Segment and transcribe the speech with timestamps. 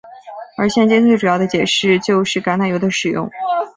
[0.57, 3.29] 而现今最主要的解释就是橄榄油的使用。